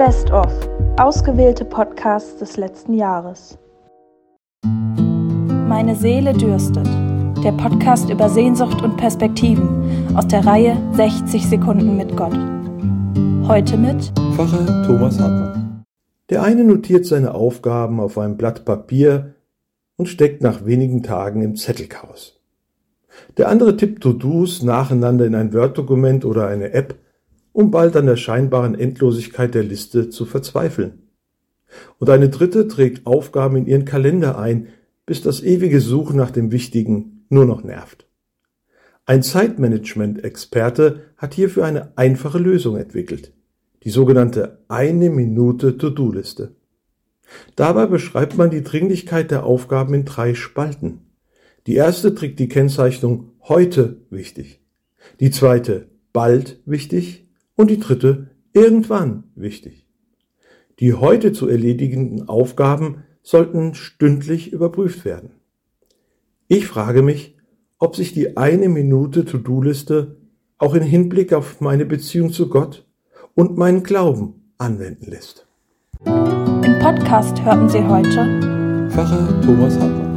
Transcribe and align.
Best 0.00 0.30
of. 0.30 0.50
Ausgewählte 0.96 1.62
Podcasts 1.66 2.38
des 2.38 2.56
letzten 2.56 2.94
Jahres. 2.94 3.58
Meine 4.64 5.94
Seele 5.94 6.32
dürstet. 6.32 6.86
Der 7.44 7.52
Podcast 7.52 8.08
über 8.08 8.30
Sehnsucht 8.30 8.80
und 8.80 8.96
Perspektiven 8.96 10.16
aus 10.16 10.26
der 10.26 10.46
Reihe 10.46 10.78
60 10.94 11.46
Sekunden 11.46 11.98
mit 11.98 12.16
Gott. 12.16 12.32
Heute 13.46 13.76
mit 13.76 14.10
Pfarrer 14.36 14.86
Thomas 14.86 15.20
Hartmann. 15.20 15.84
Der 16.30 16.44
eine 16.44 16.64
notiert 16.64 17.04
seine 17.04 17.34
Aufgaben 17.34 18.00
auf 18.00 18.16
einem 18.16 18.38
Blatt 18.38 18.64
Papier 18.64 19.34
und 19.96 20.08
steckt 20.08 20.42
nach 20.42 20.64
wenigen 20.64 21.02
Tagen 21.02 21.42
im 21.42 21.56
Zettelchaos. 21.56 22.40
Der 23.36 23.50
andere 23.50 23.76
tippt 23.76 24.02
To-Dos 24.02 24.62
nacheinander 24.62 25.26
in 25.26 25.34
ein 25.34 25.52
Word-Dokument 25.52 26.24
oder 26.24 26.46
eine 26.46 26.72
App, 26.72 26.94
um 27.52 27.70
bald 27.70 27.96
an 27.96 28.06
der 28.06 28.16
scheinbaren 28.16 28.74
Endlosigkeit 28.74 29.54
der 29.54 29.64
Liste 29.64 30.10
zu 30.10 30.24
verzweifeln. 30.24 31.02
Und 31.98 32.10
eine 32.10 32.28
dritte 32.28 32.68
trägt 32.68 33.06
Aufgaben 33.06 33.56
in 33.56 33.66
ihren 33.66 33.84
Kalender 33.84 34.38
ein, 34.38 34.68
bis 35.06 35.22
das 35.22 35.42
ewige 35.42 35.80
Suchen 35.80 36.16
nach 36.16 36.30
dem 36.30 36.52
Wichtigen 36.52 37.24
nur 37.28 37.46
noch 37.46 37.62
nervt. 37.62 38.06
Ein 39.06 39.22
Zeitmanagement-Experte 39.22 41.00
hat 41.16 41.34
hierfür 41.34 41.64
eine 41.64 41.96
einfache 41.96 42.38
Lösung 42.38 42.76
entwickelt. 42.76 43.32
Die 43.82 43.90
sogenannte 43.90 44.58
eine 44.68 45.10
Minute 45.10 45.78
To-Do-Liste. 45.78 46.54
Dabei 47.56 47.86
beschreibt 47.86 48.36
man 48.36 48.50
die 48.50 48.62
Dringlichkeit 48.62 49.30
der 49.30 49.44
Aufgaben 49.44 49.94
in 49.94 50.04
drei 50.04 50.34
Spalten. 50.34 51.00
Die 51.66 51.74
erste 51.74 52.14
trägt 52.14 52.38
die 52.38 52.48
Kennzeichnung 52.48 53.32
heute 53.42 53.96
wichtig. 54.10 54.60
Die 55.18 55.30
zweite 55.30 55.88
bald 56.12 56.60
wichtig 56.66 57.29
und 57.60 57.70
die 57.70 57.78
dritte 57.78 58.30
irgendwann 58.54 59.24
wichtig. 59.34 59.86
Die 60.78 60.94
heute 60.94 61.34
zu 61.34 61.46
erledigenden 61.46 62.26
Aufgaben 62.26 63.04
sollten 63.22 63.74
stündlich 63.74 64.50
überprüft 64.50 65.04
werden. 65.04 65.32
Ich 66.48 66.66
frage 66.66 67.02
mich, 67.02 67.36
ob 67.78 67.96
sich 67.96 68.14
die 68.14 68.38
eine 68.38 68.70
Minute 68.70 69.26
To-Do-Liste 69.26 70.16
auch 70.56 70.74
in 70.74 70.82
Hinblick 70.82 71.34
auf 71.34 71.60
meine 71.60 71.84
Beziehung 71.84 72.32
zu 72.32 72.48
Gott 72.48 72.86
und 73.34 73.58
meinen 73.58 73.82
Glauben 73.82 74.52
anwenden 74.56 75.10
lässt. 75.10 75.46
Im 76.06 76.78
Podcast 76.80 77.44
hörten 77.44 77.68
Sie 77.68 77.84
heute 77.86 78.88
Pfarrer 78.90 79.38
Thomas 79.42 79.78
Hartmann. 79.78 80.09